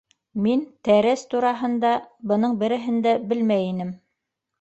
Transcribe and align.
Мин 0.43 0.61
тәрәс 0.87 1.23
тураһында 1.33 1.91
бының 2.31 2.55
береһен 2.65 2.97
дә 3.09 3.13
белмәй 3.33 3.69
инем. 3.75 3.93